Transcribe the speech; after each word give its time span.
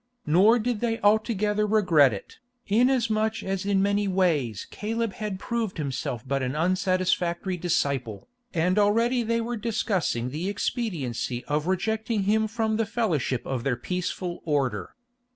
Nor 0.25 0.57
did 0.57 0.79
they 0.79 0.99
altogether 1.01 1.67
regret 1.67 2.11
it, 2.11 2.39
inasmuch 2.65 3.43
as 3.43 3.67
in 3.67 3.83
many 3.83 4.07
ways 4.07 4.65
Caleb 4.71 5.13
had 5.13 5.37
proved 5.37 5.77
himself 5.77 6.27
but 6.27 6.41
an 6.41 6.55
unsatisfactory 6.55 7.55
disciple, 7.55 8.27
and 8.51 8.79
already 8.79 9.21
they 9.21 9.41
were 9.41 9.57
discussing 9.57 10.31
the 10.31 10.49
expediency 10.49 11.45
of 11.45 11.67
rejecting 11.67 12.23
him 12.23 12.47
from 12.47 12.77
the 12.77 12.87
fellowship 12.87 13.45
of 13.45 13.63
their 13.63 13.77
peaceful 13.77 14.41
order. 14.43 14.95